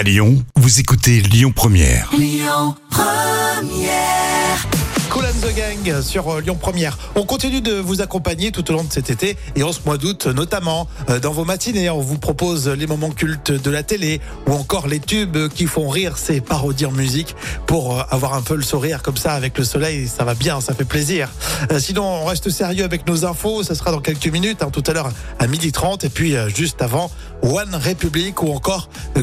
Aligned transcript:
À 0.00 0.02
Lyon, 0.02 0.42
vous 0.56 0.80
écoutez 0.80 1.20
Lyon 1.20 1.52
Première. 1.54 2.08
Cool 5.10 5.26
and 5.26 5.46
the 5.46 5.54
Gang 5.54 6.00
sur 6.00 6.26
euh, 6.30 6.40
Lyon 6.40 6.56
Première. 6.58 6.96
On 7.16 7.24
continue 7.24 7.60
de 7.60 7.74
vous 7.74 8.00
accompagner 8.00 8.50
tout 8.50 8.70
au 8.70 8.72
long 8.72 8.84
de 8.84 8.90
cet 8.90 9.10
été 9.10 9.36
et 9.56 9.62
en 9.62 9.72
ce 9.72 9.80
mois 9.84 9.98
d'août 9.98 10.26
notamment 10.26 10.88
euh, 11.10 11.20
dans 11.20 11.32
vos 11.32 11.44
matinées. 11.44 11.90
On 11.90 12.00
vous 12.00 12.16
propose 12.16 12.66
les 12.66 12.86
moments 12.86 13.10
cultes 13.10 13.52
de 13.52 13.70
la 13.70 13.82
télé 13.82 14.22
ou 14.46 14.52
encore 14.52 14.86
les 14.86 15.00
tubes 15.00 15.48
qui 15.48 15.66
font 15.66 15.90
rire, 15.90 16.16
ces 16.16 16.40
parodies 16.40 16.86
en 16.86 16.92
musique 16.92 17.36
pour 17.66 17.98
euh, 17.98 18.02
avoir 18.08 18.32
un 18.32 18.40
peu 18.40 18.54
le 18.54 18.62
sourire 18.62 19.02
comme 19.02 19.18
ça 19.18 19.34
avec 19.34 19.58
le 19.58 19.64
soleil. 19.64 20.08
Ça 20.08 20.24
va 20.24 20.32
bien, 20.32 20.62
ça 20.62 20.72
fait 20.72 20.86
plaisir. 20.86 21.28
Sinon, 21.78 22.04
on 22.04 22.24
reste 22.24 22.48
sérieux 22.48 22.84
avec 22.84 23.06
nos 23.06 23.26
infos. 23.26 23.64
Ça 23.64 23.74
sera 23.74 23.90
dans 23.90 24.00
quelques 24.00 24.28
minutes, 24.28 24.62
hein, 24.62 24.70
tout 24.72 24.84
à 24.86 24.94
l'heure 24.94 25.10
à 25.38 25.46
12h30 25.46 26.06
et 26.06 26.08
puis 26.08 26.36
juste 26.54 26.80
avant 26.80 27.10
One 27.42 27.74
Republic 27.74 28.42
ou 28.42 28.52
encore 28.52 28.88
euh, 29.16 29.22